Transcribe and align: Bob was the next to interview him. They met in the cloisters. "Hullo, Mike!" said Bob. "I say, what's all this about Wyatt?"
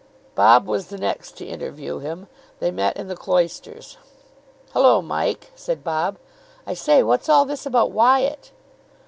Bob 0.33 0.65
was 0.65 0.87
the 0.87 0.97
next 0.97 1.37
to 1.37 1.45
interview 1.45 1.99
him. 1.99 2.25
They 2.59 2.71
met 2.71 2.97
in 2.97 3.07
the 3.07 3.15
cloisters. 3.15 3.97
"Hullo, 4.73 5.03
Mike!" 5.03 5.51
said 5.53 5.83
Bob. 5.83 6.17
"I 6.65 6.73
say, 6.73 7.03
what's 7.03 7.29
all 7.29 7.45
this 7.45 7.67
about 7.67 7.91
Wyatt?" 7.91 8.49